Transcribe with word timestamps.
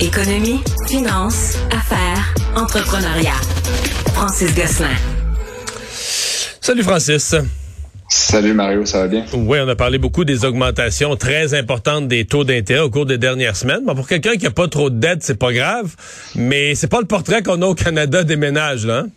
Économie, 0.00 0.60
finance, 0.86 1.56
affaires, 1.70 2.34
entrepreneuriat. 2.54 3.40
Francis 4.12 4.54
Gosselin. 4.54 4.94
Salut 6.60 6.82
Francis. 6.82 7.34
Salut 8.10 8.52
Mario, 8.52 8.84
ça 8.84 8.98
va 8.98 9.08
bien? 9.08 9.24
Oui, 9.32 9.58
on 9.58 9.66
a 9.66 9.74
parlé 9.74 9.96
beaucoup 9.96 10.26
des 10.26 10.44
augmentations 10.44 11.16
très 11.16 11.54
importantes 11.54 12.08
des 12.08 12.26
taux 12.26 12.44
d'intérêt 12.44 12.82
au 12.82 12.90
cours 12.90 13.06
des 13.06 13.16
dernières 13.16 13.56
semaines. 13.56 13.86
Bon, 13.86 13.94
pour 13.94 14.06
quelqu'un 14.06 14.36
qui 14.36 14.46
a 14.46 14.50
pas 14.50 14.68
trop 14.68 14.90
de 14.90 14.98
dettes, 14.98 15.22
c'est 15.22 15.38
pas 15.38 15.54
grave, 15.54 15.96
mais 16.34 16.74
c'est 16.74 16.88
pas 16.88 17.00
le 17.00 17.06
portrait 17.06 17.42
qu'on 17.42 17.62
a 17.62 17.66
au 17.66 17.74
Canada 17.74 18.22
des 18.22 18.36
ménages, 18.36 18.84
là. 18.84 18.98
Hein? 18.98 19.08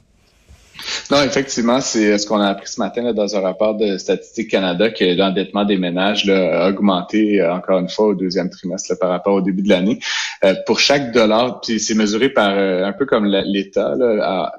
Non, 1.11 1.23
effectivement, 1.23 1.81
c'est 1.81 2.17
ce 2.17 2.27
qu'on 2.27 2.39
a 2.39 2.47
appris 2.47 2.67
ce 2.67 2.79
matin 2.79 3.13
dans 3.13 3.35
un 3.35 3.41
rapport 3.41 3.75
de 3.75 3.97
Statistique 3.97 4.49
Canada 4.49 4.89
que 4.89 5.17
l'endettement 5.17 5.65
des 5.65 5.77
ménages 5.77 6.25
là, 6.25 6.65
a 6.65 6.69
augmenté 6.69 7.41
euh, 7.41 7.53
encore 7.53 7.79
une 7.79 7.89
fois 7.89 8.07
au 8.07 8.15
deuxième 8.15 8.49
trimestre 8.49 8.97
par 8.99 9.09
rapport 9.09 9.35
au 9.35 9.41
début 9.41 9.61
de 9.61 9.69
l'année. 9.69 9.99
Euh, 10.43 10.55
pour 10.65 10.79
chaque 10.79 11.11
dollar, 11.11 11.61
puis 11.61 11.79
c'est 11.79 11.95
mesuré 11.95 12.29
par 12.29 12.57
euh, 12.57 12.85
un 12.85 12.93
peu 12.93 13.05
comme 13.05 13.25
l'État, 13.25 13.95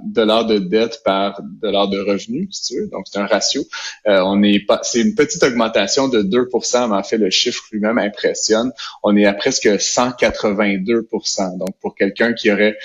dollar 0.03 0.47
de 0.47 0.59
dette 0.59 1.03
par 1.05 1.41
dollar 1.43 1.89
de 1.89 1.99
revenu, 1.99 2.49
si 2.51 2.75
tu 2.75 2.81
veux. 2.81 2.89
Donc 2.89 3.07
c'est 3.11 3.19
un 3.19 3.27
ratio. 3.27 3.63
on 4.07 4.43
est 4.43 4.61
pas, 4.67 4.81
c'est 4.83 5.01
une 5.01 5.15
petite 5.15 5.43
augmentation 5.43 6.09
de 6.09 6.23
2% 6.23 6.89
mais 6.89 6.97
en 6.97 7.03
fait 7.03 7.19
le 7.19 7.31
chiffre 7.31 7.63
lui-même 7.73 7.99
impressionne. 7.99 8.73
On 9.03 9.17
est 9.17 9.27
à 9.27 9.33
presque 9.33 9.67
182% 9.67 11.59
Donc 11.59 11.71
pour 11.81 11.95
quelqu'un 11.95 12.33
qui 12.33 12.51
aurait 12.53 12.77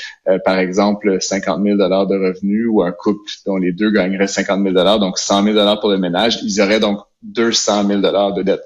par 0.44 0.58
exemple 0.58 1.22
50 1.22 1.64
000 1.64 1.78
dollars 1.78 2.08
de 2.08 2.16
revenus 2.16 2.68
ou 2.70 2.84
un 2.84 2.92
couple 2.92 3.30
dont 3.46 3.58
les 3.58 3.72
deux 3.72 3.92
gagneraient 3.92 4.28
50 4.28 4.64
000 4.64 5.00
donc 5.00 5.18
100 5.18 5.44
000 5.44 5.78
pour 5.80 5.90
le 5.90 5.98
ménage, 5.98 6.40
ils 6.44 6.62
auraient 6.62 6.80
donc 6.80 7.00
200 7.24 7.88
000 7.88 8.02
de 8.02 8.44
dette. 8.44 8.62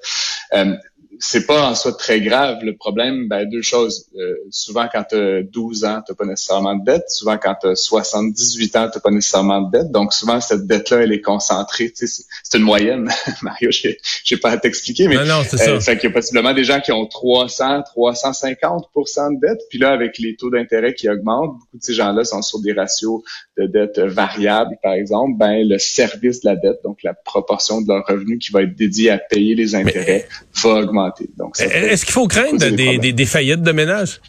Euh, 0.54 0.76
c'est 1.20 1.46
pas 1.46 1.70
en 1.70 1.76
soi 1.76 1.94
très 1.94 2.22
grave. 2.22 2.60
Le 2.64 2.76
problème, 2.76 3.28
ben, 3.28 3.48
deux 3.48 3.62
choses. 3.62 4.08
Euh, 4.18 4.36
souvent, 4.50 4.88
quand 4.92 5.04
tu 5.10 5.16
as 5.16 5.44
12 5.44 5.84
ans, 5.84 6.02
tu 6.06 6.16
pas 6.16 6.26
nécessairement 6.26 6.76
de 6.76 6.86
dette. 6.86 7.10
Souvent, 7.10 7.38
quand 7.38 7.56
tu 7.62 7.68
as 7.68 7.76
78 7.76 8.76
ans, 8.78 8.90
tu 8.92 9.00
pas 9.02 9.12
nécessairement 9.12 9.62
de 9.62 9.72
dette. 9.72 9.92
Donc, 9.92 10.14
souvent, 10.14 10.40
cette 10.40 10.66
dette-là, 10.66 11.02
elle 11.02 11.12
est 11.12 11.22
concentrée. 11.22 11.92
c'est 11.94 12.58
une 12.58 12.64
moyenne. 12.64 13.10
Mario, 13.42 13.70
je 13.72 13.90
n'ai 13.90 14.40
pas 14.40 14.52
à 14.52 14.58
t'expliquer, 14.58 15.08
mais 15.08 15.16
non, 15.16 15.26
non, 15.26 15.42
c'est 15.48 15.58
ça. 15.58 15.72
Euh, 15.72 15.80
fait 15.82 15.98
qu'il 15.98 16.10
y 16.10 16.12
a 16.12 16.16
possiblement 16.16 16.54
des 16.54 16.64
gens 16.64 16.80
qui 16.80 16.94
ont 16.94 17.06
300, 17.06 17.84
350% 17.96 19.36
de 19.36 19.48
dette. 19.48 19.60
Puis 19.70 19.78
là, 19.78 19.92
avec 19.92 20.20
les 20.20 20.38
taux 20.38 20.50
d'intérêt 20.50 20.94
qui 20.94 21.10
augmentent, 21.10 21.58
beaucoup 21.60 21.78
de 21.78 21.84
ces 21.84 21.94
gens-là 21.94 22.24
sont 22.24 22.42
sur 22.42 22.60
des 22.60 22.72
ratios 22.72 23.22
de 23.60 23.68
dette 23.68 24.00
variables, 24.00 24.78
par 24.82 24.94
exemple. 24.94 25.38
Ben, 25.38 25.68
le 25.68 25.78
service 25.78 26.42
de 26.42 26.50
la 26.50 26.56
dette, 26.56 26.80
donc 26.84 27.04
la 27.04 27.14
proportion 27.14 27.82
de 27.82 27.88
leur 27.88 28.06
revenu 28.06 28.38
qui 28.38 28.52
va 28.52 28.64
être 28.64 28.76
dédié 28.76 29.12
à 29.12 29.18
payer 29.18 29.56
les 29.56 29.76
intérêts, 29.76 30.28
va 30.64 30.70
augmenter. 30.76 31.30
Est-ce 31.60 32.06
qu'il 32.06 32.14
faut 32.14 32.28
craindre 32.28 32.58
des, 32.58 33.26
faillites 33.26 33.62
de 33.62 33.72
ménage? 33.72 34.22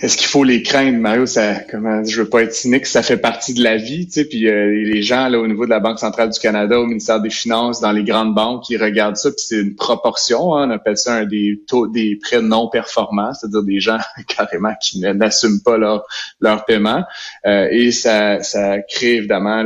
Est-ce 0.00 0.16
qu'il 0.16 0.28
faut 0.28 0.44
les 0.44 0.62
craindre, 0.62 0.96
Mario? 0.98 1.26
Ça, 1.26 1.54
comment, 1.68 2.04
je 2.04 2.22
veux 2.22 2.28
pas 2.28 2.44
être 2.44 2.54
cynique, 2.54 2.86
ça 2.86 3.02
fait 3.02 3.16
partie 3.16 3.52
de 3.52 3.64
la 3.64 3.76
vie, 3.76 4.06
tu 4.06 4.12
sais. 4.12 4.24
Puis 4.26 4.48
euh, 4.48 4.70
les 4.70 5.02
gens 5.02 5.28
là 5.28 5.40
au 5.40 5.46
niveau 5.48 5.64
de 5.64 5.70
la 5.70 5.80
Banque 5.80 5.98
centrale 5.98 6.30
du 6.30 6.38
Canada, 6.38 6.78
au 6.78 6.86
ministère 6.86 7.20
des 7.20 7.30
Finances, 7.30 7.80
dans 7.80 7.90
les 7.90 8.04
grandes 8.04 8.32
banques, 8.32 8.70
ils 8.70 8.80
regardent 8.80 9.16
ça, 9.16 9.30
puis 9.30 9.40
c'est 9.44 9.60
une 9.60 9.74
proportion. 9.74 10.54
Hein, 10.54 10.68
on 10.68 10.70
appelle 10.70 10.96
ça 10.96 11.14
un 11.14 11.24
des 11.24 11.60
taux, 11.66 11.88
des 11.88 12.14
prêts 12.14 12.40
non 12.40 12.68
performants, 12.68 13.34
c'est-à-dire 13.34 13.64
des 13.64 13.80
gens 13.80 13.98
carrément 14.28 14.72
qui 14.80 15.00
n'assument 15.00 15.62
pas 15.64 15.76
leur 15.76 16.06
leur 16.40 16.64
paiement, 16.64 17.02
euh, 17.46 17.66
et 17.72 17.90
ça, 17.90 18.40
ça 18.44 18.80
crée 18.82 19.16
évidemment 19.16 19.62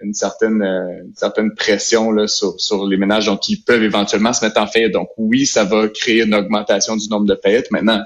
une 0.00 0.14
certaine 0.14 0.62
euh, 0.62 1.02
une 1.04 1.14
certaine 1.14 1.54
pression 1.54 2.10
là 2.10 2.26
sur 2.26 2.58
sur 2.58 2.86
les 2.86 2.96
ménages, 2.96 3.26
donc 3.26 3.50
ils 3.50 3.62
peuvent 3.62 3.82
éventuellement 3.82 4.32
se 4.32 4.42
mettre 4.42 4.58
en 4.58 4.66
faillite. 4.66 4.92
Donc 4.92 5.10
oui, 5.18 5.44
ça 5.44 5.64
va 5.64 5.88
créer 5.88 6.22
une 6.22 6.34
augmentation 6.34 6.96
du 6.96 7.06
nombre 7.10 7.26
de 7.26 7.38
faillites. 7.42 7.70
Maintenant, 7.70 8.02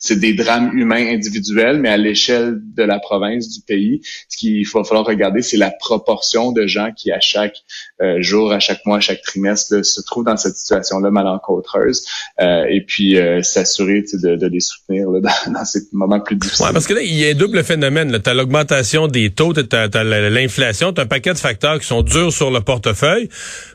c'est 0.00 0.18
des 0.18 0.32
drames 0.32 0.70
humains 0.72 1.06
individuels, 1.06 1.78
mais 1.78 1.90
à 1.90 1.98
l'échelle 1.98 2.58
de 2.74 2.82
la 2.82 2.98
province, 2.98 3.50
du 3.50 3.60
pays, 3.60 4.00
ce 4.30 4.38
qu'il 4.38 4.66
va 4.66 4.82
falloir 4.82 5.04
regarder, 5.04 5.42
c'est 5.42 5.58
la 5.58 5.70
proportion 5.70 6.52
de 6.52 6.66
gens 6.66 6.90
qui, 6.96 7.12
à 7.12 7.20
chaque 7.20 7.56
euh, 8.00 8.16
jour, 8.22 8.50
à 8.50 8.60
chaque 8.60 8.84
mois, 8.86 8.96
à 8.96 9.00
chaque 9.00 9.20
trimestre, 9.20 9.84
se 9.84 10.00
trouvent 10.00 10.24
dans 10.24 10.38
cette 10.38 10.56
situation-là 10.56 11.10
malencontreuse, 11.10 12.06
euh, 12.40 12.64
et 12.70 12.80
puis 12.80 13.18
euh, 13.18 13.42
s'assurer 13.42 14.02
de, 14.14 14.36
de, 14.36 14.46
les 14.46 14.60
soutenir 14.60 15.06
dans, 15.20 15.64
ces 15.66 15.80
moments 15.92 16.18
plus 16.18 16.36
difficiles. 16.36 16.64
Ouais, 16.64 16.72
parce 16.72 16.86
que 16.86 16.94
là, 16.94 17.02
il 17.02 17.14
y 17.14 17.26
a 17.26 17.32
un 17.32 17.34
double 17.34 17.62
phénomène. 17.62 18.18
Tu 18.22 18.30
as 18.30 18.32
l'augmentation 18.32 19.06
des 19.06 19.28
taux, 19.28 19.52
tu 19.52 19.60
as, 19.76 20.02
l'inflation, 20.02 20.94
tu 20.94 21.00
as 21.02 21.04
un 21.04 21.06
paquet 21.06 21.34
de 21.34 21.38
facteurs 21.38 21.78
qui 21.78 21.86
sont 21.86 22.02
durs 22.02 22.32
sur 22.32 22.50
le 22.50 22.62
portefeuille, 22.62 23.28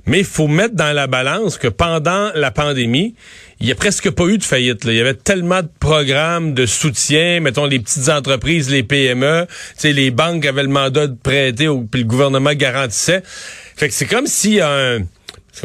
mais 0.08 0.19
il 0.19 0.25
faut 0.25 0.47
mettre 0.47 0.74
dans 0.74 0.91
la 0.91 1.06
balance 1.06 1.59
que 1.59 1.68
pendant 1.68 2.31
la 2.34 2.50
pandémie, 2.50 3.14
il 3.59 3.68
y 3.68 3.72
a 3.72 3.75
presque 3.75 4.09
pas 4.09 4.25
eu 4.25 4.40
de 4.40 4.44
faillite. 4.44 4.84
Là. 4.85 4.91
Il 4.91 4.97
y 4.97 5.02
avait 5.02 5.14
tellement 5.14 5.62
de 5.62 5.69
programmes 5.80 6.15
de 6.53 6.66
soutien, 6.66 7.40
mettons 7.40 7.66
les 7.66 7.80
petites 7.80 8.09
entreprises, 8.09 8.70
les 8.70 8.84
PME, 8.84 9.48
les 9.84 10.12
banques 10.12 10.46
avaient 10.46 10.64
le 10.64 10.70
mandat 10.70 11.08
de 11.08 11.16
prêter, 11.16 11.68
puis 11.92 12.02
le 12.02 12.08
gouvernement 12.08 12.53
garantissait. 12.53 13.22
Fait 13.76 13.90
que 13.90 13.94
c'est 13.94 14.06
comme 14.06 14.28
si 14.28 14.62
un 14.62 14.66
à 14.66 14.98
un 14.98 15.00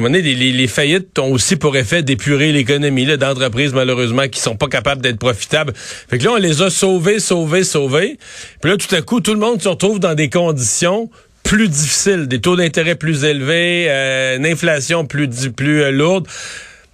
les, 0.09 0.35
les, 0.35 0.67
faillites 0.69 1.19
ont 1.19 1.33
aussi 1.33 1.57
pour 1.57 1.77
effet 1.77 2.03
d'épurer 2.03 2.53
l'économie 2.53 3.07
d'entreprises, 3.17 3.73
malheureusement, 3.73 4.29
qui 4.29 4.41
sont 4.41 4.57
pas 4.57 4.69
capables 4.69 5.03
d'être 5.03 5.19
profitables. 5.19 5.73
Fait 5.75 6.19
que 6.19 6.25
là, 6.25 6.33
on 6.33 6.37
les 6.37 6.63
a 6.63 6.71
sauvés, 6.71 7.19
sauvés, 7.21 7.65
sauvés. 7.65 8.19
Puis 8.61 8.71
là, 8.71 8.77
tout 8.77 8.95
à 8.95 9.03
coup, 9.03 9.21
tout 9.21 9.35
le 9.35 9.41
monde 9.41 9.61
se 9.61 9.69
retrouve 9.69 9.99
dans 9.99 10.15
des 10.15 10.31
conditions 10.31 11.11
plus 11.43 11.69
difficiles, 11.69 12.29
des 12.29 12.41
taux 12.41 12.57
d'intérêt 12.57 12.95
plus 12.95 13.25
élevés, 13.25 13.87
euh, 13.89 14.37
une 14.37 14.47
inflation 14.47 15.05
plus, 15.07 15.29
plus 15.49 15.83
euh, 15.83 15.91
lourde. 15.91 16.27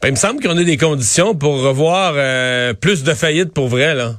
Ben, 0.03 0.09
il 0.09 0.13
me 0.13 0.17
semble 0.17 0.43
qu'on 0.43 0.57
a 0.57 0.63
des 0.65 0.77
conditions 0.77 1.35
pour 1.35 1.61
revoir 1.61 2.13
euh, 2.17 2.75
plus 2.75 3.03
de 3.03 3.15
faillites 3.15 3.53
pour 3.53 3.69
vrai, 3.69 3.95
là. 3.95 4.17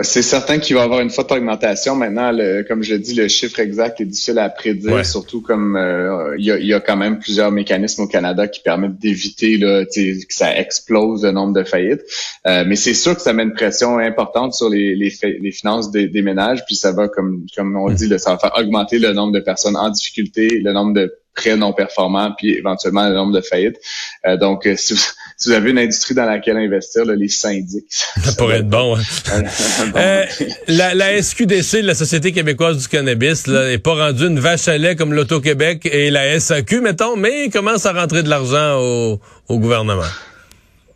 C'est 0.00 0.22
certain 0.22 0.58
qu'il 0.58 0.74
va 0.74 0.80
y 0.80 0.84
avoir 0.84 1.00
une 1.00 1.10
forte 1.10 1.30
augmentation. 1.32 1.94
Maintenant, 1.94 2.34
comme 2.66 2.82
je 2.82 2.94
dis, 2.94 3.12
le 3.12 3.28
chiffre 3.28 3.60
exact 3.60 4.00
est 4.00 4.06
difficile 4.06 4.38
à 4.38 4.48
prédire, 4.48 5.04
surtout 5.04 5.42
comme 5.42 5.76
euh, 5.76 6.34
il 6.38 6.46
y, 6.46 6.72
a, 6.72 6.80
quand 6.80 6.96
même 6.96 7.18
plusieurs 7.18 7.50
mécanismes 7.50 8.02
au 8.02 8.06
Canada 8.06 8.48
qui 8.48 8.62
permettent 8.62 8.98
d'éviter 8.98 9.60
que 9.60 10.24
ça 10.30 10.56
explose 10.56 11.24
le 11.24 11.32
nombre 11.32 11.52
de 11.52 11.62
faillites. 11.62 12.00
Euh, 12.46 12.64
mais 12.66 12.76
c'est 12.76 12.94
sûr 12.94 13.14
que 13.14 13.20
ça 13.20 13.34
met 13.34 13.42
une 13.42 13.52
pression 13.52 13.98
importante 13.98 14.54
sur 14.54 14.70
les, 14.70 14.96
les, 14.96 15.12
les 15.22 15.52
finances 15.52 15.90
des, 15.90 16.08
des, 16.08 16.22
ménages, 16.22 16.64
puis 16.64 16.74
ça 16.74 16.92
va, 16.92 17.08
comme, 17.08 17.44
comme 17.54 17.76
on 17.76 17.90
dit, 17.90 18.08
ça 18.18 18.30
va 18.30 18.38
faire 18.38 18.52
augmenter 18.56 18.98
le 18.98 19.12
nombre 19.12 19.32
de 19.32 19.40
personnes 19.40 19.76
en 19.76 19.90
difficulté, 19.90 20.58
le 20.58 20.72
nombre 20.72 20.94
de 20.94 21.12
prêts 21.34 21.56
non 21.56 21.72
performants, 21.72 22.32
puis 22.36 22.50
éventuellement 22.52 23.08
le 23.08 23.14
nombre 23.14 23.32
de 23.32 23.40
faillites. 23.40 23.78
Euh, 24.26 24.36
donc, 24.36 24.66
euh, 24.66 24.76
si 25.36 25.48
vous, 25.48 25.54
avez 25.54 25.70
une 25.70 25.78
industrie 25.78 26.14
dans 26.14 26.24
laquelle 26.24 26.56
investir, 26.56 27.04
les 27.04 27.28
syndics. 27.28 27.84
Ça, 27.90 28.32
pourrait 28.36 28.58
être 28.58 28.68
bon. 28.68 28.96
Hein. 28.96 29.02
euh, 29.96 30.24
la, 30.68 30.94
la, 30.94 31.22
SQDC, 31.22 31.82
la 31.82 31.94
Société 31.94 32.32
québécoise 32.32 32.78
du 32.78 32.88
cannabis, 32.88 33.46
n'est 33.46 33.78
pas 33.78 33.94
rendue 33.94 34.26
une 34.26 34.40
vache 34.40 34.68
à 34.68 34.78
lait 34.78 34.96
comme 34.96 35.12
l'Auto-Québec 35.12 35.88
et 35.90 36.10
la 36.10 36.38
SAQ, 36.38 36.80
mettons, 36.80 37.16
mais 37.16 37.48
commence 37.50 37.86
à 37.86 37.92
rentrer 37.92 38.22
de 38.22 38.28
l'argent 38.28 38.78
au, 38.80 39.20
au 39.48 39.58
gouvernement. 39.58 40.02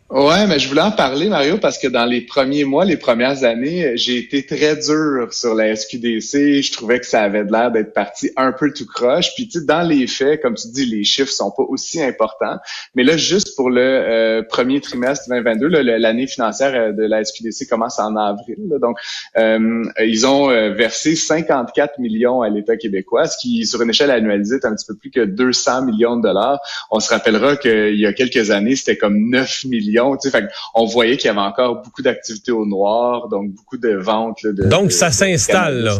Ouais, 0.09 0.47
mais 0.47 0.57
je 0.57 0.69
voulais 0.69 0.83
en 0.83 0.91
parler, 0.91 1.27
Mario, 1.27 1.57
parce 1.57 1.77
que 1.77 1.87
dans 1.89 2.05
les 2.05 2.21
premiers 2.21 2.63
mois, 2.63 2.85
les 2.85 2.95
premières 2.95 3.43
années, 3.43 3.97
j'ai 3.97 4.17
été 4.17 4.45
très 4.45 4.77
dur 4.77 5.33
sur 5.33 5.53
la 5.53 5.75
SQDC. 5.75 6.61
Je 6.61 6.71
trouvais 6.71 7.01
que 7.01 7.05
ça 7.05 7.23
avait 7.23 7.43
l'air 7.43 7.71
d'être 7.71 7.91
parti 7.91 8.31
un 8.37 8.53
peu 8.53 8.71
tout 8.71 8.85
croche. 8.85 9.35
Puis, 9.35 9.49
tu 9.49 9.59
sais, 9.59 9.65
dans 9.65 9.81
les 9.81 10.07
faits, 10.07 10.41
comme 10.41 10.55
tu 10.55 10.69
dis, 10.69 10.85
les 10.85 11.03
chiffres 11.03 11.33
sont 11.33 11.51
pas 11.51 11.63
aussi 11.63 12.01
importants. 12.01 12.55
Mais 12.95 13.03
là, 13.03 13.17
juste 13.17 13.57
pour 13.57 13.69
le 13.69 13.81
euh, 13.81 14.43
premier 14.43 14.79
trimestre 14.79 15.25
2022, 15.27 15.67
l'année 15.67 16.27
financière 16.27 16.73
euh, 16.73 16.93
de 16.93 17.03
la 17.03 17.25
SQDC 17.25 17.67
commence 17.69 17.99
en 17.99 18.15
avril. 18.15 18.55
donc, 18.81 18.97
euh, 19.37 19.83
ils 19.99 20.25
ont 20.25 20.47
versé 20.47 21.17
54 21.17 21.99
millions 21.99 22.41
à 22.41 22.47
l'État 22.47 22.77
québécois, 22.77 23.27
ce 23.27 23.37
qui, 23.37 23.65
sur 23.65 23.81
une 23.81 23.89
échelle 23.89 24.11
annualisée, 24.11 24.55
est 24.55 24.65
un 24.65 24.73
petit 24.73 24.85
peu 24.87 24.95
plus 24.95 25.11
que 25.11 25.25
200 25.25 25.83
millions 25.83 26.15
de 26.15 26.21
dollars. 26.21 26.59
On 26.91 27.01
se 27.01 27.09
rappellera 27.09 27.57
qu'il 27.57 27.99
y 27.99 28.05
a 28.05 28.13
quelques 28.13 28.51
années, 28.51 28.77
c'était 28.77 28.95
comme 28.95 29.29
9 29.29 29.65
millions 29.65 29.96
on 29.99 30.85
voyait 30.85 31.17
qu'il 31.17 31.27
y 31.27 31.31
avait 31.31 31.39
encore 31.39 31.81
beaucoup 31.81 32.01
d'activités 32.01 32.51
au 32.51 32.65
noir, 32.65 33.27
donc 33.29 33.51
beaucoup 33.51 33.77
de 33.77 33.95
ventes. 33.95 34.39
de, 34.43 34.63
donc, 34.63 34.91
ça 34.91 35.11
s'installe, 35.11 35.83
là 35.83 35.99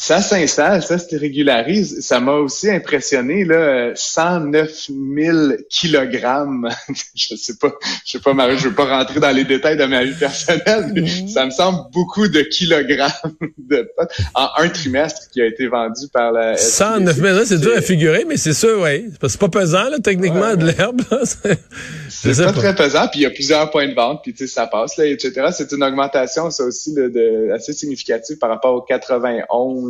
ça 0.00 0.22
s'installe, 0.22 0.82
ça 0.82 0.98
se 0.98 1.14
régularise. 1.14 2.00
Ça 2.00 2.20
m'a 2.20 2.32
aussi 2.32 2.70
impressionné, 2.70 3.44
là, 3.44 3.92
109 3.94 4.88
000 4.88 5.38
kilogrammes. 5.68 6.70
je 7.14 7.36
sais 7.36 7.58
pas, 7.60 7.70
je 8.06 8.12
sais 8.12 8.18
pas, 8.18 8.32
Marie, 8.32 8.56
je 8.56 8.68
veux 8.68 8.74
pas 8.74 8.86
rentrer 8.86 9.20
dans 9.20 9.30
les 9.30 9.44
détails 9.44 9.76
de 9.76 9.84
ma 9.84 10.02
vie 10.02 10.14
personnelle, 10.18 10.90
mais 10.94 11.02
mm-hmm. 11.02 11.28
ça 11.28 11.44
me 11.44 11.50
semble 11.50 11.80
beaucoup 11.92 12.28
de 12.28 12.40
kilogrammes 12.40 13.10
de 13.58 13.90
potes 13.94 14.10
en 14.34 14.48
un 14.56 14.70
trimestre 14.70 15.28
qui 15.30 15.42
a 15.42 15.46
été 15.46 15.68
vendu 15.68 16.08
par 16.10 16.32
la 16.32 16.56
109 16.56 17.16
000, 17.16 17.44
c'est 17.44 17.60
dur 17.60 17.76
à 17.76 17.82
figurer, 17.82 18.24
mais 18.26 18.38
c'est 18.38 18.54
sûr, 18.54 18.80
oui. 18.80 19.10
C'est 19.28 19.38
pas 19.38 19.50
pesant, 19.50 19.90
là, 19.90 19.98
techniquement, 20.02 20.56
de 20.56 20.64
l'herbe. 20.64 21.02
c'est 22.08 22.42
pas, 22.42 22.52
très 22.54 22.74
pesant, 22.74 23.06
puis 23.08 23.20
il 23.20 23.22
y 23.24 23.26
a 23.26 23.30
plusieurs 23.30 23.70
points 23.70 23.86
de 23.86 23.94
vente, 23.94 24.20
puis 24.22 24.32
tu 24.32 24.46
sais, 24.46 24.54
ça 24.54 24.66
passe, 24.66 24.96
là, 24.96 25.04
etc. 25.04 25.48
C'est 25.52 25.70
une 25.72 25.84
augmentation, 25.84 26.50
ça 26.50 26.64
aussi, 26.64 26.94
de, 26.94 27.52
assez 27.52 27.74
significative 27.74 28.38
par 28.38 28.48
rapport 28.48 28.74
aux 28.74 28.80
91 28.80 29.89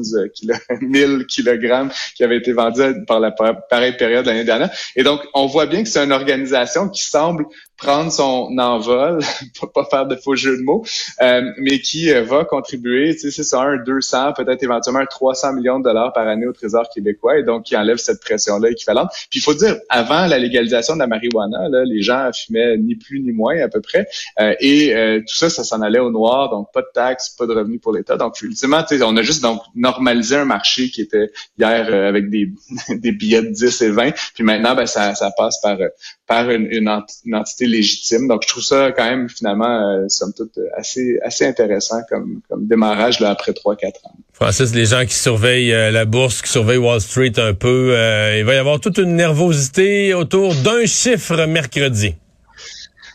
1000 0.80 1.26
kilogrammes 1.28 1.90
qui 2.14 2.24
avaient 2.24 2.38
été 2.38 2.52
vendus 2.52 3.04
par 3.06 3.20
la 3.20 3.30
pareille 3.30 3.96
période 3.96 4.26
l'année 4.26 4.44
dernière. 4.44 4.70
Et 4.96 5.02
donc, 5.02 5.20
on 5.34 5.46
voit 5.46 5.66
bien 5.66 5.82
que 5.82 5.88
c'est 5.88 6.04
une 6.04 6.12
organisation 6.12 6.88
qui 6.88 7.04
semble 7.04 7.46
prendre 7.80 8.12
son 8.12 8.56
envol, 8.58 9.20
pas 9.74 9.84
faire 9.90 10.06
de 10.06 10.14
faux 10.14 10.36
jeu 10.36 10.56
de 10.56 10.62
mots, 10.62 10.84
euh, 11.22 11.50
mais 11.58 11.80
qui 11.80 12.12
euh, 12.12 12.22
va 12.22 12.44
contribuer, 12.44 13.14
tu 13.14 13.20
sais, 13.20 13.30
c'est 13.30 13.42
ça, 13.42 13.62
un 13.62 13.78
200, 13.78 14.34
peut-être 14.34 14.62
éventuellement 14.62 15.00
un 15.00 15.06
300 15.06 15.54
millions 15.54 15.78
de 15.78 15.84
dollars 15.84 16.12
par 16.12 16.28
année 16.28 16.46
au 16.46 16.52
Trésor 16.52 16.88
québécois, 16.94 17.38
et 17.38 17.42
donc 17.42 17.64
qui 17.64 17.76
enlève 17.76 17.96
cette 17.96 18.20
pression-là 18.20 18.70
équivalente. 18.70 19.08
Puis 19.30 19.40
il 19.40 19.42
faut 19.42 19.54
dire, 19.54 19.76
avant 19.88 20.26
la 20.26 20.38
légalisation 20.38 20.94
de 20.94 20.98
la 21.00 21.06
marijuana, 21.06 21.68
là, 21.68 21.84
les 21.84 22.02
gens 22.02 22.30
fumaient 22.32 22.76
ni 22.76 22.96
plus 22.96 23.20
ni 23.20 23.32
moins 23.32 23.58
à 23.60 23.68
peu 23.68 23.80
près, 23.80 24.06
euh, 24.40 24.54
et 24.60 25.22
tout 25.26 25.34
ça, 25.34 25.48
ça 25.48 25.64
s'en 25.64 25.80
allait 25.80 25.98
au 25.98 26.10
noir, 26.10 26.50
donc 26.50 26.68
pas 26.72 26.82
de 26.82 26.88
taxes, 26.92 27.30
pas 27.30 27.46
de 27.46 27.54
revenus 27.54 27.80
pour 27.80 27.92
l'État. 27.92 28.16
Donc 28.16 28.40
ultimement, 28.42 28.82
tu 28.82 28.98
sais, 28.98 29.02
on 29.02 29.16
a 29.16 29.22
juste 29.22 29.42
donc 29.42 29.62
normalisé 29.74 30.36
un 30.36 30.44
marché 30.44 30.90
qui 30.90 31.00
était 31.00 31.30
hier 31.58 31.92
avec 31.92 32.28
des, 32.28 32.52
des 32.90 33.12
billets 33.12 33.42
de 33.42 33.48
10 33.48 33.82
et 33.82 33.90
20, 33.90 34.10
puis 34.34 34.44
maintenant, 34.44 34.74
ben, 34.74 34.86
ça, 34.86 35.14
ça 35.14 35.30
passe 35.36 35.60
par 35.62 35.78
par 36.30 36.48
une, 36.48 36.68
une, 36.70 36.88
entité 37.34 37.66
Donc, 38.28 38.42
je 38.42 38.48
trouve 38.48 38.62
ça 38.62 38.92
quand 38.92 39.04
même 39.04 39.28
finalement, 39.28 39.90
euh, 39.90 40.08
somme 40.08 40.32
toute, 40.36 40.58
assez 40.76 41.18
assez 41.22 41.46
intéressant 41.46 42.00
comme, 42.08 42.40
comme 42.48 42.66
démarrage 42.66 43.20
là, 43.20 43.30
après 43.30 43.52
3-4 43.52 43.86
ans. 44.04 44.14
Francis, 44.32 44.74
les 44.74 44.86
gens 44.86 45.04
qui 45.04 45.14
surveillent 45.14 45.72
euh, 45.72 45.90
la 45.90 46.04
bourse, 46.04 46.42
qui 46.42 46.50
surveillent 46.50 46.78
Wall 46.78 47.00
Street 47.00 47.32
un 47.36 47.54
peu, 47.54 47.92
euh, 47.94 48.38
il 48.38 48.44
va 48.44 48.54
y 48.54 48.58
avoir 48.58 48.80
toute 48.80 48.98
une 48.98 49.14
nervosité 49.14 50.14
autour 50.14 50.54
d'un 50.54 50.86
chiffre 50.86 51.46
mercredi. 51.46 52.14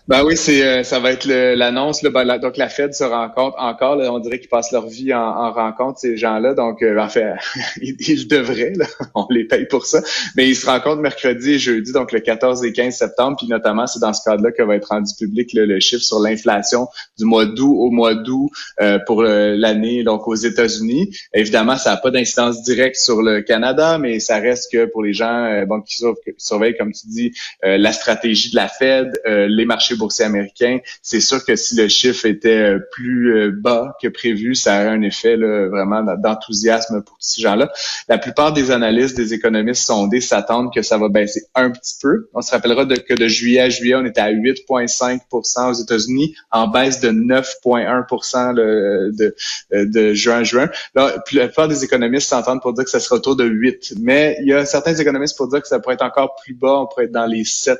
Ben 0.07 0.23
oui, 0.23 0.37
c'est 0.37 0.63
euh, 0.63 0.83
ça 0.83 0.99
va 0.99 1.11
être 1.11 1.25
l'annonce. 1.25 2.03
Ben, 2.03 2.37
donc 2.37 2.57
la 2.57 2.69
Fed 2.69 2.93
se 2.93 3.03
rencontre 3.03 3.57
encore. 3.57 3.97
on 3.97 4.19
dirait 4.19 4.37
qu'ils 4.37 4.49
passent 4.49 4.71
leur 4.71 4.85
vie 4.85 5.11
en, 5.15 5.51
rencontre 5.51 5.97
ces 5.97 6.15
gens-là. 6.15 6.53
Donc 6.53 6.83
euh, 6.83 6.99
en 6.99 7.09
fait, 7.09 7.33
ils, 7.81 8.27
devraient. 8.27 8.73
on 9.15 9.25
les 9.31 9.45
paye 9.45 9.65
pour 9.65 9.87
ça. 9.87 10.01
Mais 10.35 10.47
ils 10.47 10.55
se 10.55 10.67
rencontrent 10.67 11.01
mercredi 11.01 11.53
et 11.53 11.59
jeudi, 11.59 11.91
donc 11.91 12.11
le 12.11 12.19
14 12.19 12.63
et 12.63 12.71
15 12.71 12.95
septembre. 12.95 13.37
Puis 13.39 13.47
notamment, 13.47 13.87
c'est 13.87 13.99
dans 13.99 14.13
ce 14.13 14.23
cadre-là 14.23 14.51
que 14.51 14.61
va 14.61 14.75
être 14.75 14.89
rendu 14.89 15.11
public 15.17 15.49
le 15.53 15.79
chiffre 15.79 16.03
sur 16.03 16.19
l'inflation 16.19 16.87
du 17.17 17.25
mois 17.25 17.47
d'août 17.47 17.75
au 17.75 17.89
mois 17.89 18.13
d'août 18.13 18.51
euh, 18.81 18.99
pour 19.07 19.23
l'année 19.23 20.03
donc 20.03 20.27
aux 20.27 20.35
États-Unis. 20.35 21.17
Évidemment, 21.33 21.77
ça 21.77 21.91
n'a 21.91 21.97
pas 21.97 22.11
d'incidence 22.11 22.61
directe 22.61 22.97
sur 22.97 23.23
le 23.23 23.41
Canada, 23.41 23.97
mais 23.97 24.19
ça 24.19 24.37
reste 24.37 24.71
que 24.71 24.85
pour 24.85 25.01
les 25.01 25.13
gens 25.13 25.65
bon, 25.65 25.81
qui 25.81 26.03
surveillent, 26.37 26.77
comme 26.77 26.91
tu 26.91 27.07
dis, 27.07 27.33
la 27.63 27.91
stratégie 27.91 28.51
de 28.51 28.55
la 28.55 28.67
Fed, 28.67 29.19
les 29.25 29.65
marchés 29.65 29.94
boursier 29.95 30.25
américain, 30.25 30.79
c'est 31.01 31.21
sûr 31.21 31.43
que 31.45 31.55
si 31.55 31.75
le 31.75 31.87
chiffre 31.87 32.25
était 32.25 32.49
euh, 32.49 32.79
plus 32.91 33.35
euh, 33.35 33.51
bas 33.51 33.95
que 34.01 34.07
prévu, 34.07 34.55
ça 34.55 34.75
aurait 34.75 34.87
un 34.89 35.01
effet 35.01 35.35
vraiment 35.35 36.03
d'enthousiasme 36.17 37.03
pour 37.03 37.17
ces 37.19 37.41
gens-là. 37.41 37.71
La 38.07 38.17
plupart 38.17 38.53
des 38.53 38.71
analystes, 38.71 39.17
des 39.17 39.33
économistes 39.33 39.85
sondés 39.85 40.21
s'attendent 40.21 40.73
que 40.73 40.81
ça 40.81 40.97
va 40.97 41.09
baisser 41.09 41.43
un 41.55 41.71
petit 41.71 41.95
peu. 42.01 42.29
On 42.33 42.41
se 42.41 42.51
rappellera 42.51 42.85
que 42.85 43.13
de 43.13 43.27
juillet 43.27 43.61
à 43.61 43.69
juillet, 43.69 43.95
on 43.95 44.05
était 44.05 44.21
à 44.21 44.31
8,5% 44.31 45.69
aux 45.69 45.73
États-Unis, 45.73 46.35
en 46.51 46.67
baisse 46.67 46.99
de 46.99 47.09
9,1 47.09 48.53
de, 48.53 49.35
euh, 49.73 49.85
de 49.85 50.13
juin 50.13 50.37
à 50.37 50.43
juin. 50.43 50.69
Là, 50.95 51.15
la 51.15 51.47
plupart 51.47 51.67
des 51.67 51.83
économistes 51.83 52.29
s'entendent 52.29 52.61
pour 52.61 52.73
dire 52.73 52.83
que 52.83 52.89
ça 52.89 52.99
sera 52.99 53.15
autour 53.15 53.35
de 53.35 53.45
8. 53.45 53.93
Mais 53.99 54.37
il 54.41 54.47
y 54.47 54.53
a 54.53 54.65
certains 54.65 54.95
économistes 54.95 55.37
pour 55.37 55.47
dire 55.47 55.61
que 55.61 55.67
ça 55.67 55.79
pourrait 55.79 55.95
être 55.95 56.05
encore 56.05 56.35
plus 56.43 56.53
bas, 56.53 56.79
on 56.79 56.87
pourrait 56.87 57.05
être 57.05 57.11
dans 57.11 57.25
les 57.25 57.43
7% 57.43 57.77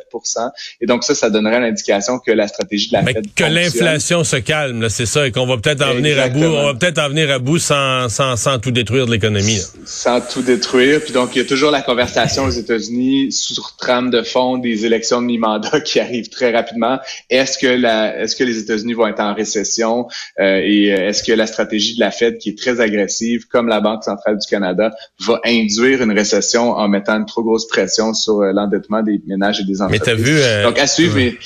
Et 0.81 0.85
donc 0.85 1.03
ça, 1.03 1.15
ça 1.15 1.29
donnerait 1.29 1.59
l'indication 1.59 2.04
que 2.23 2.31
la 2.31 2.47
stratégie 2.47 2.89
de 2.89 2.93
la 2.93 3.03
Fed 3.03 3.25
que 3.35 3.43
l'inflation 3.43 4.23
se 4.23 4.37
calme, 4.37 4.89
c'est 4.89 5.05
ça, 5.05 5.27
et 5.27 5.31
qu'on 5.31 5.45
va 5.45 5.57
peut-être 5.57 5.83
en 5.83 5.93
venir 5.93 6.19
à 6.19 6.29
bout. 6.29 6.43
On 6.43 6.65
va 6.65 6.73
peut-être 6.73 6.99
en 6.99 7.09
venir 7.09 7.31
à 7.31 7.39
bout 7.39 7.59
sans, 7.59 8.09
sans, 8.09 8.35
sans 8.35 8.59
tout 8.59 8.71
détruire 8.71 9.05
de 9.05 9.11
l'économie. 9.11 9.59
Sans 9.85 10.21
tout 10.21 10.41
détruire. 10.41 11.01
Puis 11.01 11.13
donc, 11.13 11.35
il 11.35 11.39
y 11.39 11.41
a 11.41 11.45
toujours 11.45 11.71
la 11.71 11.81
conversation 11.81 12.45
aux 12.45 12.51
États-Unis 12.51 13.31
sur 13.31 13.75
trame 13.77 14.09
de 14.09 14.21
fond 14.21 14.57
des 14.57 14.85
élections 14.85 15.21
de 15.21 15.27
mi-mandat 15.27 15.81
qui 15.81 15.99
arrivent 15.99 16.29
très 16.29 16.51
rapidement. 16.51 16.99
Est-ce 17.29 17.57
que 17.57 17.67
la, 17.67 18.21
est-ce 18.21 18.35
que 18.35 18.43
les 18.43 18.57
États-Unis 18.57 18.93
vont 18.93 19.07
être 19.07 19.19
en 19.19 19.33
récession 19.33 20.07
euh, 20.39 20.61
et 20.63 20.93
euh, 20.93 21.09
est-ce 21.09 21.23
que 21.23 21.31
la 21.31 21.47
stratégie 21.47 21.95
de 21.95 21.99
la 21.99 22.11
Fed, 22.11 22.37
qui 22.37 22.49
est 22.49 22.57
très 22.57 22.79
agressive, 22.79 23.47
comme 23.47 23.67
la 23.67 23.79
Banque 23.79 24.03
centrale 24.03 24.37
du 24.37 24.47
Canada, 24.47 24.91
va 25.19 25.39
induire 25.45 26.01
une 26.01 26.11
récession 26.11 26.71
en 26.71 26.87
mettant 26.87 27.17
une 27.17 27.25
trop 27.25 27.43
grosse 27.43 27.67
pression 27.67 28.13
sur 28.13 28.41
euh, 28.41 28.51
l'endettement 28.53 29.01
des 29.01 29.21
ménages 29.27 29.59
et 29.59 29.63
des 29.63 29.81
entreprises. 29.81 30.01
Mais 30.07 30.13
t'as 30.13 30.15
vu, 30.15 30.63
donc 30.63 30.79
à 30.79 30.87
suivre. 30.87 31.15
Mais, 31.15 31.37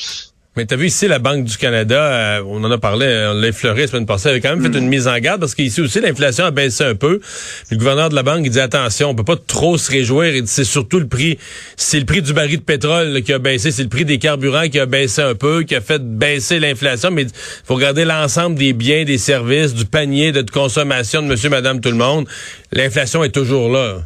mais 0.56 0.66
tu 0.66 0.74
as 0.74 0.78
vu 0.78 0.88
ici, 0.88 1.08
la 1.08 1.20
Banque 1.20 1.46
du 1.46 1.58
Canada, 1.58 2.02
euh, 2.02 2.44
on 2.46 2.64
en 2.64 2.72
a 2.72 2.78
parlé, 2.78 3.06
on 3.32 3.34
l'a 3.40 3.48
effleuré 3.48 3.82
la 3.82 3.88
semaine 3.88 4.06
passée, 4.06 4.30
avait 4.30 4.42
quand 4.42 4.50
même 4.50 4.64
fait 4.64 4.78
mm. 4.78 4.84
une 4.84 4.90
mise 4.90 5.08
en 5.08 5.18
garde 5.20 5.40
parce 5.40 5.54
qu'ici 5.54 5.80
aussi, 5.80 6.02
l'inflation 6.02 6.44
a 6.44 6.52
baissé 6.52 6.84
un 6.84 6.96
peu. 6.96 7.22
le 7.70 7.78
gouverneur 7.78 8.10
de 8.10 8.16
la 8.16 8.24
Banque, 8.24 8.42
il 8.44 8.50
dit 8.50 8.60
attention, 8.60 9.10
on 9.10 9.16
peut 9.16 9.24
pas 9.24 9.38
trop 9.38 9.78
se 9.78 9.92
réjouir. 9.92 10.36
Il 10.36 10.42
dit 10.44 10.52
c'est 10.52 10.64
surtout 10.64 11.00
le 11.00 11.08
prix, 11.08 11.38
c'est 11.78 12.00
le 12.00 12.06
prix 12.06 12.22
du 12.22 12.34
baril 12.34 12.58
de 12.58 12.64
pétrole 12.64 13.22
qui 13.22 13.32
a 13.32 13.40
baissé, 13.40 13.72
c'est 13.72 13.84
le 13.84 13.90
prix 13.90 14.06
des 14.06 14.18
carburants 14.18 14.68
qui 14.70 14.80
a 14.80 14.86
baissé 14.86 15.22
un 15.22 15.36
peu, 15.36 15.64
qui 15.64 15.76
a 15.76 15.82
fait 15.82 16.04
baisser 16.04 16.60
l'inflation. 16.60 17.12
Mais 17.12 17.24
il 17.24 17.32
faut 17.64 17.76
regarder 17.76 18.04
l'ensemble 18.04 18.56
des 18.56 18.74
biens, 18.74 19.06
des 19.06 19.20
services, 19.20 19.74
du 19.76 19.86
panier 19.86 20.32
de 20.32 20.42
consommation 20.42 21.22
de 21.22 21.28
monsieur, 21.28 21.50
madame, 21.50 21.80
tout 21.80 21.90
le 21.90 21.96
monde. 21.96 22.28
L'inflation 22.72 23.24
est 23.24 23.32
toujours 23.32 23.70
là 23.72 24.00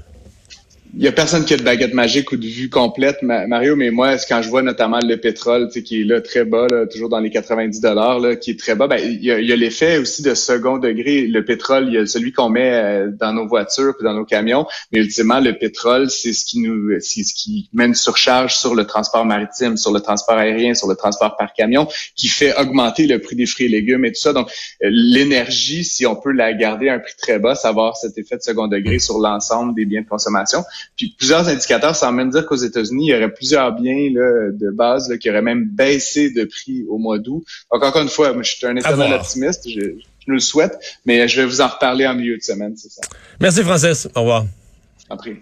il 0.96 1.02
y 1.02 1.08
a 1.08 1.12
personne 1.12 1.44
qui 1.44 1.56
a 1.56 1.58
de 1.58 1.64
baguette 1.64 1.96
magique 1.96 2.32
ou 2.32 2.38
de 2.38 2.46
vue 2.46 2.70
complète, 2.70 3.24
Mario, 3.24 3.76
mais 3.76 3.90
moi, 3.90 4.16
quand 4.30 4.44
je 4.44 4.50
vois 4.50 4.62
notamment 4.62 5.00
le 5.04 5.18
pétrole, 5.18 5.70
qui 5.70 6.02
est 6.02 6.04
là 6.04 6.22
très 6.22 6.46
bas, 6.46 6.68
là, 6.70 6.86
toujours 6.86 7.10
dans 7.10 7.20
les 7.20 7.32
90 7.32 7.82
dollars, 7.82 8.22
qui 8.40 8.52
est 8.52 8.60
très 8.60 8.76
bas, 8.76 8.86
ben, 8.86 9.00
il 9.04 9.24
y 9.24 9.32
a, 9.32 9.56
l'effet 9.56 9.98
aussi 9.98 10.22
de 10.22 10.36
second 10.36 10.78
degré. 10.78 11.26
Le 11.26 11.44
pétrole, 11.44 11.88
il 11.88 11.94
y 11.96 11.98
a 11.98 12.06
celui 12.06 12.32
qu'on 12.32 12.50
met 12.50 12.74
euh, 12.74 13.12
dans 13.12 13.34
nos 13.34 13.48
voitures 13.48 13.96
puis 13.98 14.04
dans 14.04 14.14
nos 14.14 14.24
camions, 14.24 14.68
mais 14.92 15.00
ultimement, 15.00 15.40
le 15.40 15.58
pétrole, 15.58 16.12
c'est 16.12 16.32
ce 16.32 16.46
qui 16.46 16.60
nous, 16.60 17.00
c'est 17.00 17.24
ce 17.24 17.34
qui 17.34 17.70
met 17.74 17.86
une 17.86 17.96
surcharge 17.96 18.56
sur 18.56 18.76
le 18.76 18.86
transport 18.86 19.26
maritime, 19.26 19.78
sur 19.78 19.94
le 19.94 20.00
transport 20.00 20.38
aérien, 20.38 20.76
sur 20.76 20.88
le 20.88 20.96
transport 20.96 21.36
par 21.38 21.54
camion, 21.54 21.88
qui 22.16 22.28
fait 22.28 22.56
augmenter 22.60 23.08
le 23.08 23.18
prix 23.18 23.36
des 23.36 23.48
fruits 23.48 23.66
et 23.66 23.70
légumes 23.70 24.06
et 24.06 24.12
tout 24.12 24.22
ça. 24.22 24.32
Donc, 24.32 24.48
euh, 24.84 24.90
l'énergie, 24.92 25.84
si 25.84 26.06
on 26.06 26.16
peut 26.16 26.32
la 26.32 26.54
garder 26.54 26.90
à 26.90 26.96
un 26.96 27.00
prix 27.00 27.16
très 27.18 27.40
bas, 27.40 27.56
ça 27.56 27.70
va 27.70 27.82
avoir 27.82 27.98
cet 27.98 28.16
effet 28.20 28.38
de 28.38 28.44
second 28.44 28.68
degré 28.68 29.00
sur 29.00 29.18
l'ensemble 29.18 29.74
des 29.74 29.86
biens 29.86 30.02
de 30.02 30.08
consommation. 30.08 30.64
Puis 30.98 31.16
plusieurs 31.18 31.48
indicateurs 31.48 31.96
semblent 31.96 32.18
même 32.18 32.30
dire 32.30 32.46
qu'aux 32.46 32.56
États-Unis, 32.56 33.08
il 33.08 33.12
y 33.12 33.16
aurait 33.16 33.34
plusieurs 33.34 33.74
biens 33.74 34.10
là, 34.14 34.52
de 34.52 34.70
base 34.72 35.10
là, 35.10 35.18
qui 35.18 35.30
auraient 35.30 35.42
même 35.42 35.66
baissé 35.66 36.32
de 36.32 36.44
prix 36.46 36.86
au 36.88 36.98
mois 36.98 37.20
d'août. 37.20 37.44
Donc 37.72 37.84
encore 37.84 38.02
une 38.02 38.10
fois, 38.10 38.34
moi, 38.34 38.44
je 38.44 38.56
suis 38.56 38.66
un 38.66 38.76
éternel 38.76 39.14
optimiste, 39.14 39.70
je, 39.70 39.80
je, 39.80 40.28
nous 40.28 40.36
le 40.36 40.40
souhaite, 40.40 40.78
mais 41.06 41.28
je 41.28 41.42
vais 41.42 41.48
vous 41.48 41.62
en 41.62 41.68
reparler 41.68 42.08
en 42.08 42.16
milieu 42.16 42.38
de 42.38 42.44
semaine, 42.44 42.76
c'est 42.78 42.92
ça. 42.92 43.02
Merci 43.40 43.62
Francis, 43.64 44.08
au 44.16 44.22
revoir. 44.22 44.46
Après. 45.10 45.38